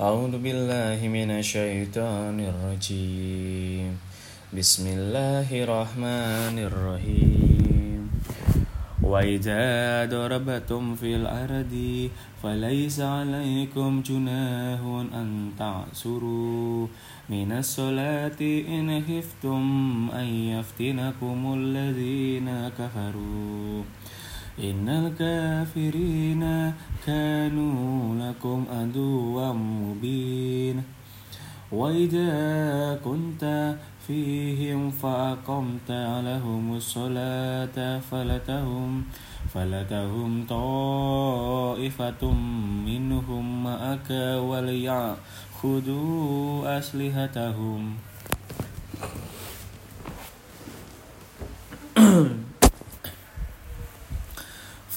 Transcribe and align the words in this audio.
أعوذ 0.00 0.40
بالله 0.40 0.96
من 1.12 1.28
الشيطان 1.44 2.40
الرجيم. 2.40 4.00
بسم 4.48 4.84
الله 4.96 5.48
الرحمن 5.52 6.56
الرحيم. 6.56 8.00
وإذا 9.04 9.64
ضربتم 10.08 10.96
في 10.96 11.20
الأرض 11.20 11.74
فليس 12.40 12.96
عليكم 13.00 13.90
جناح 14.00 14.80
أن 15.12 15.52
تعسروا 15.60 16.88
من 17.28 17.52
الصلاة 17.52 18.40
إن 18.40 19.04
خفتم 19.04 19.64
أن 20.16 20.28
يفتنكم 20.56 21.38
الذين 21.60 22.48
كفروا. 22.72 23.84
إن 24.62 24.88
الكافرين 24.88 26.72
كانوا 27.06 28.30
لكم 28.30 28.64
عدوا 28.72 29.52
مبين. 29.52 30.82
وإذا 31.72 33.00
كنت 33.04 33.74
فيهم 34.06 34.90
فأقمت 34.90 35.90
لهم 36.24 36.76
الصلاة 36.76 37.98
فلتهم 37.98 39.04
فلتهم 39.54 40.46
طائفة 40.48 42.32
منهم 42.86 43.64
معك 43.64 44.10
وليأخذوا 44.50 45.98
أسلحتهم. 46.78 48.09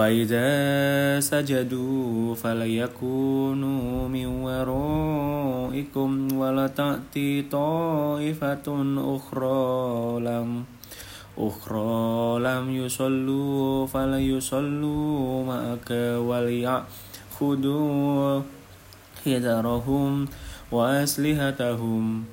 فإذا 0.00 1.20
سجدوا 1.20 2.34
فليكونوا 2.34 4.08
من 4.08 4.26
ورائكم 4.26 6.10
ولتأتي 6.32 7.42
طائفة 7.42 8.66
أخرى 9.16 10.20
لم 10.20 10.64
أخرى 11.38 12.40
لم 12.40 12.70
يصلوا 12.70 13.86
فليصلوا 13.86 15.44
معك 15.44 15.90
وليأخذوا 16.28 17.60
حذرهم 19.24 20.28
وأسلحتهم. 20.72 22.24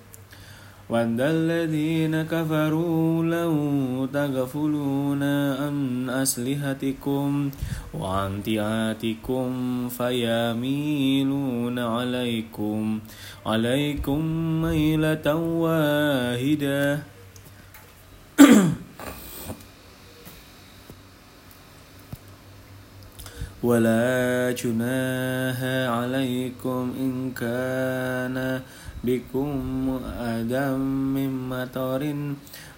ود 0.89 1.19
الذين 1.21 2.23
كفروا 2.23 3.23
لو 3.23 4.05
تغفلون 4.05 5.23
عن 5.23 6.09
أسلحتكم 6.09 7.49
وأمتعتكم 7.93 9.49
فيميلون 9.89 11.79
عليكم 11.79 12.99
عليكم 13.45 14.21
ميلة 14.61 15.35
واحدة. 15.35 16.99
ولا 23.63 24.51
جناح 24.51 25.59
عليكم 25.91 26.93
إن 26.99 27.31
كان 27.31 28.61
بكم 29.03 29.99
آدم 30.19 30.79
من 31.13 31.49
مطر 31.49 32.15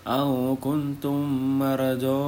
أو 0.08 0.56
كنتم 0.62 1.20
مرضى 1.60 2.24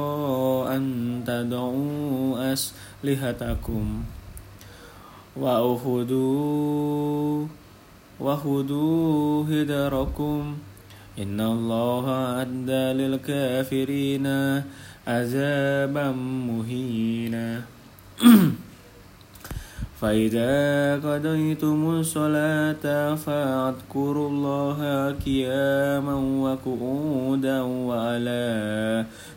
أن 0.76 0.84
تدعوا 1.26 2.52
أسلحتكم 2.52 4.02
وأخذوا 5.36 7.46
وخذوا 8.20 9.44
هدركم. 9.44 10.56
إن 11.18 11.40
الله 11.40 12.06
أدى 12.42 13.02
للكافرين 13.02 14.26
عذابا 15.06 16.12
مهينا. 16.48 17.62
فإذا 20.02 20.98
قضيتم 20.98 21.90
الصلاة 21.90 23.14
فاذكروا 23.14 24.28
الله 24.28 25.10
قياما 25.26 26.14
وقعودا 26.14 27.60
وعلى 27.62 28.46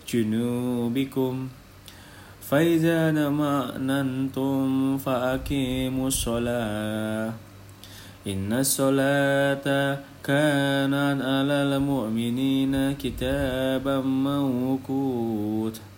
جنوبكم. 0.09 1.47
فإذا 2.41 3.11
نمأننتم 3.11 4.97
فأقيموا 4.97 6.07
الصلاة. 6.07 7.33
إن 8.27 8.53
الصلاة 8.53 9.97
كانت 10.25 11.21
على 11.21 11.77
المؤمنين 11.77 12.93
كتابا 12.93 14.01
موقوتا. 14.01 15.94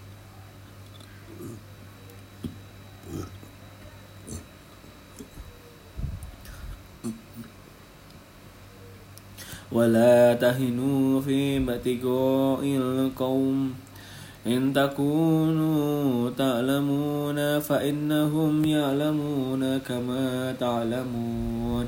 ولا 9.72 10.34
تهنوا 10.34 11.22
في 11.22 11.58
ابتغاء 11.58 12.60
القوم. 12.64 13.74
إن 14.48 14.74
تكونوا 14.74 16.30
تعلمون 16.30 17.60
فإنهم 17.60 18.66
يعلمون 18.66 19.78
كما 19.78 20.56
تعلمون. 20.60 21.86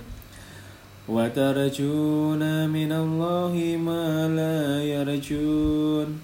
وترجون 1.10 2.70
من 2.70 2.92
الله 2.92 3.78
ما 3.86 4.28
لا 4.28 4.84
يرجون. 4.84 6.20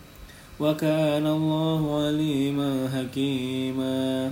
وكان 0.59 1.27
الله 1.27 2.05
عليما 2.05 2.89
حكيما. 2.95 4.31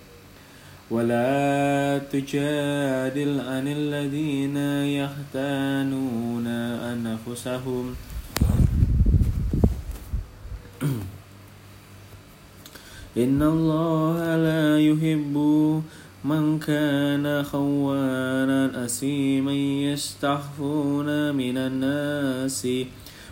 ولا 0.91 2.01
تجادل 2.11 3.39
عن 3.39 3.67
الذين 3.67 4.57
يختانون 4.99 6.47
أنفسهم. 6.93 7.95
إن 13.23 13.41
الله 13.41 14.35
لا 14.35 14.79
يحب 14.79 15.35
من 16.25 16.59
كان 16.59 17.43
خوانا 17.43 18.85
أسيما 18.85 19.53
يستحفون 19.91 21.35
من 21.35 21.57
الناس. 21.57 22.67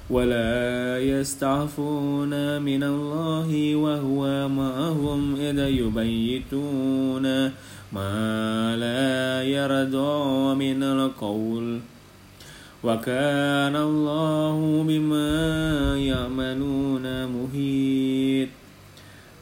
ولا 0.09 0.99
يستعفون 0.99 2.61
من 2.61 2.83
الله 2.83 3.75
وهو 3.75 4.49
معهم 4.49 5.35
إذ 5.35 5.59
يبيتون 5.59 7.25
ما 7.93 8.75
لا 8.75 9.43
يرضى 9.43 10.55
من 10.55 10.83
القول. 10.83 11.79
وكان 12.83 13.75
الله 13.75 14.83
بما 14.87 15.97
يعملون 15.97 17.25
مهيت 17.25 18.49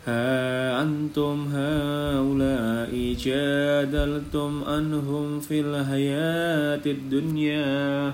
ها 0.05 0.81
أنتم 0.81 1.47
هؤلاء 1.53 3.15
جادلتم 3.19 4.63
عنهم 4.67 5.39
في 5.39 5.61
الحياة 5.61 6.81
الدنيا. 6.85 8.13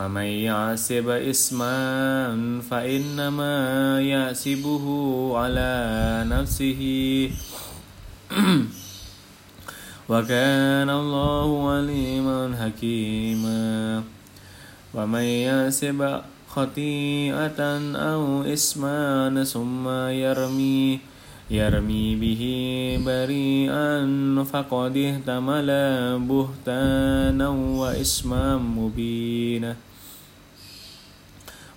ومن 0.00 0.48
يعسب 0.48 1.08
إسما 1.08 1.76
فإنما 2.70 3.54
يعسبه 4.00 4.84
على 5.36 5.72
نفسه. 6.24 6.80
وكان 10.10 10.90
الله 10.90 11.48
عليما 11.70 12.40
حكيما. 12.56 14.02
ومن 14.94 15.26
يعسب 15.44 16.20
خطيئة 16.48 17.60
أو 17.96 18.42
إسما 18.42 19.44
ثم 19.44 19.88
يرمي 20.08 20.98
يرمي 21.50 22.16
به 22.16 22.42
بريئا 23.06 23.92
فقد 24.52 24.96
اهتمل 24.96 25.70
بهتانا 26.24 27.48
وإسما 27.48 28.56
مبينا. 28.56 29.89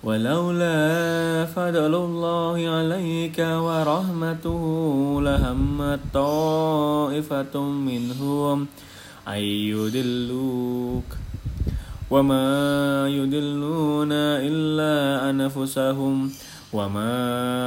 ولولا 0.04 1.46
فضل 1.46 1.94
الله 1.96 2.58
عليك 2.70 3.40
ورحمته 3.40 4.64
لهمت 5.22 6.00
طائفة 6.14 7.60
منهم 7.60 8.68
أن 9.28 9.44
يدلوك 9.72 11.10
وما 12.12 12.48
يدلون 13.08 14.12
إلا 14.12 15.30
أنفسهم 15.30 16.32
وما 16.74 17.16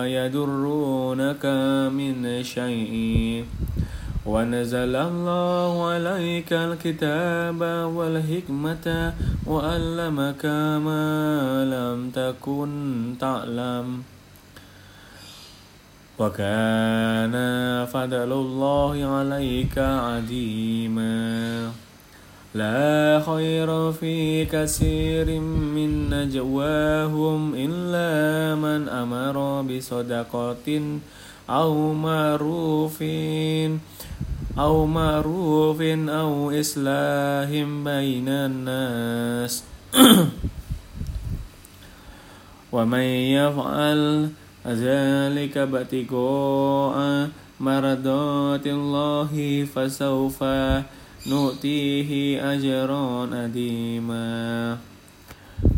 يدرونك 0.07 1.45
من 1.93 2.43
شيء. 2.45 3.45
ونزل 4.27 4.97
الله 4.97 5.73
عليك 5.87 6.53
الكتاب 6.53 7.61
والحكمة 7.95 9.15
وعلمك 9.47 10.45
ما 10.83 11.05
لم 11.65 12.11
تكن 12.11 12.71
تعلم. 13.21 14.03
وكان 16.19 17.35
فضل 17.87 18.33
الله 18.33 18.95
عليك 19.05 19.79
عظيما. 19.79 21.71
لا 22.55 23.23
خير 23.27 23.93
في 23.93 24.45
كثير 24.45 25.41
من 25.77 26.11
نجواهم 26.11 27.55
إلا 27.55 28.11
من 28.59 28.89
أمر 28.89 29.63
بصدقة 29.63 30.69
أو 31.51 31.93
معروف. 31.93 32.99
أو 34.59 34.87
معروف 34.87 35.81
أو 36.09 36.61
إصلاح 36.61 37.51
بين 37.85 38.29
الناس. 38.29 39.65
ومن 42.73 43.09
يفعل 43.37 44.31
ذلك 44.67 45.57
ابتغاء 45.57 47.29
مرضات 47.61 48.67
الله 48.67 49.33
فسوف 49.75 50.45
نؤتيه 51.27 52.11
أجرا 52.53 53.29
أديما. 53.45 54.79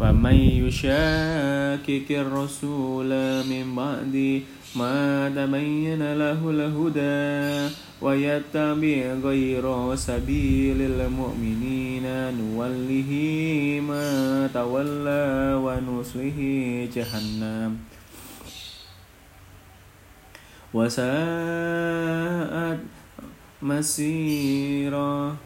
ومن 0.01 0.35
يشاكك 0.35 2.09
الرسول 2.11 3.11
من 3.45 3.75
بعد 3.77 4.43
ما 4.76 5.29
تبين 5.29 6.15
له 6.15 6.50
الهدى 6.50 7.75
ويتبع 8.00 9.15
غير 9.25 9.94
سبيل 9.94 10.82
المؤمنين. 10.82 12.35
نوله 12.35 13.11
ما 13.88 14.49
تولى 14.55 15.55
ونصله 15.65 16.38
جهنم. 16.94 17.79
وساءت 20.75 22.81
مسيرا. 23.62 25.37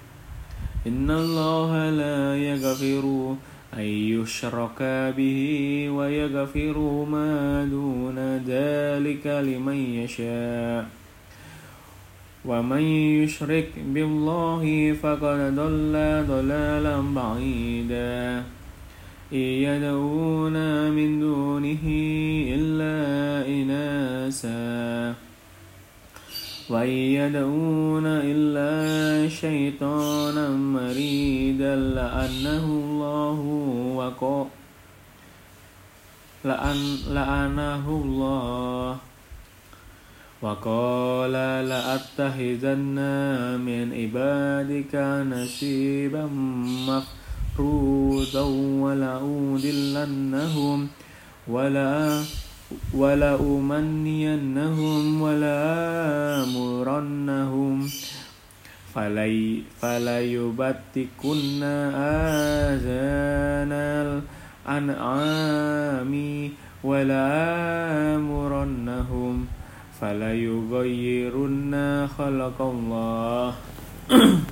إن 0.86 1.10
الله 1.10 1.90
لا 1.90 2.36
يغفر 2.36 3.36
أن 3.74 3.80
يشرك 3.80 4.82
به 5.16 5.86
ويغفر 5.90 7.04
ما 7.10 7.64
دون 7.64 8.18
ذلك 8.46 9.26
لمن 9.26 9.76
يشاء. 9.76 10.86
ومن 12.44 12.82
يشرك 13.22 13.70
بالله 13.86 14.92
فقد 15.02 15.54
ضل 15.56 16.24
ضلالا 16.28 17.00
بعيدا. 17.00 18.42
إن 19.32 19.38
يدعون 19.38 20.90
من 20.90 21.20
دونه 21.20 21.80
إلا 22.54 22.96
إناسا. 23.48 25.21
وإن 26.72 26.88
يدعون 26.88 28.06
إلا 28.06 29.28
شيطانا 29.28 30.48
مريدا 30.48 31.76
لأنه 31.76 32.64
الله 32.64 33.40
وقال 33.96 34.46
لأن 36.44 36.96
لأنه 37.14 37.88
الله 38.04 38.96
وقال 40.42 41.32
لأتخذن 41.68 42.98
من 43.60 43.92
عبادك 43.92 44.94
نصيبا 45.34 46.24
مفروضا 46.88 48.44
ولأودلنهم 48.84 50.08
ولا 51.48 52.22
ولأمنينهم 52.94 55.22
ولآمرنهم. 55.22 57.88
فلي 58.94 59.62
فليبتكن 59.82 61.62
آذان 61.96 63.72
الأنعام 64.68 66.48
ولآمرنهم. 66.84 69.46
فليغيرن 70.00 72.08
خلق 72.18 72.62
الله. 72.62 73.54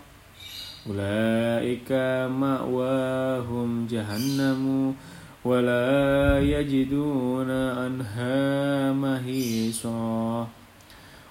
أولئك 0.89 1.91
مأواهم 2.31 3.87
جهنم 3.91 4.93
ولا 5.45 6.39
يجدون 6.39 7.51
عنها 7.51 8.93
مهيصا. 8.93 10.47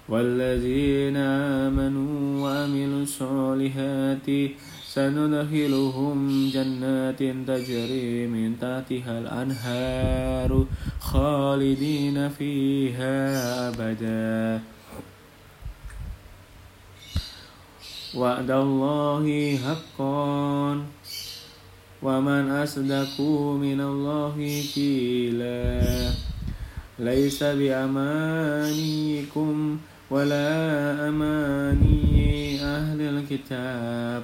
والذين 0.09 1.17
آمنوا 1.17 2.43
وعملوا 2.43 3.03
الصالحات 3.03 4.51
سندخلهم 4.85 6.51
جنات 6.55 7.23
تجري 7.23 8.27
من 8.27 8.55
تحتها 8.61 9.19
الأنهار 9.19 10.67
خالدين 11.01 12.29
فيها 12.29 13.69
أبداً. 13.69 14.80
وعد 18.15 18.51
الله 18.51 19.57
حقا. 19.57 20.83
ومن 22.03 22.51
أصدق 22.51 23.21
من 23.61 23.81
الله 23.81 24.63
قيلا. 24.77 26.11
ليس 26.99 27.43
بأمانيكم 27.43 28.37
ولا 30.11 30.49
أماني 31.09 32.59
أهل 32.65 33.01
الكتاب. 33.01 34.23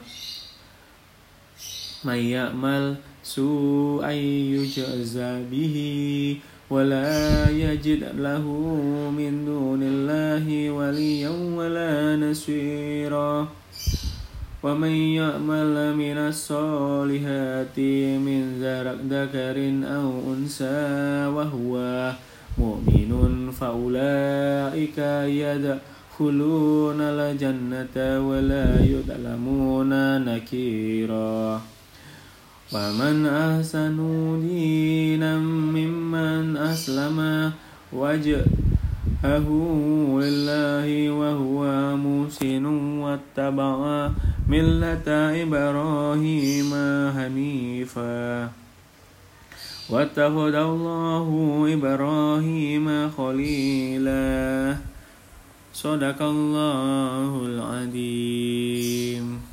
من 2.05 2.17
يعمل 2.17 2.95
سوءا 3.23 4.11
يجزى 4.11 5.45
به 5.51 5.77
ولا 6.71 7.51
يجد 7.51 8.03
له 8.19 8.45
من 9.19 9.45
دون 9.47 9.83
الله 9.83 10.71
وليا 10.71 11.31
ولا 11.31 12.17
نصيرا. 12.17 13.49
ومن 14.67 14.95
يعمل 15.15 15.95
من 15.95 16.19
الصالحات 16.19 17.79
من 18.19 18.43
ذكر 19.15 19.57
أو 19.95 20.35
أنثى 20.35 20.91
وهو 21.31 21.73
مؤمن 22.59 23.11
فأولئك 23.61 24.99
يدخلون 25.39 27.01
الجنة 27.01 27.97
ولا 28.29 28.69
يظلمون 28.83 29.93
نكيرا. 30.25 31.63
ومن 32.75 33.17
أحسن 33.27 33.97
دينا 34.43 35.39
ممن 35.77 36.57
أسلم 36.57 37.19
وجهه 39.25 40.21
لله 40.21 41.11
وهو 41.11 41.97
محسن 41.97 42.65
واتبع 43.01 44.11
ملة 44.49 45.09
إبراهيم 45.43 46.71
حنيفا. 47.17 48.49
واتخذ 49.91 50.55
الله 50.55 51.29
إبراهيم 51.73 53.11
خليلا. 53.11 54.77
صدق 55.73 56.23
الله 56.23 57.47
العظيم. 57.47 59.46